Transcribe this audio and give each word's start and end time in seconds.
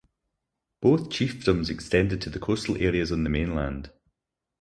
Both 0.81 1.09
chiefdoms 1.09 1.69
extended 1.69 2.21
to 2.21 2.31
the 2.31 2.39
coastal 2.39 2.75
areas 2.81 3.11
on 3.11 3.23
the 3.23 3.29
mainland. 3.29 3.91